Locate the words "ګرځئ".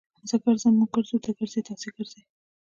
1.95-2.21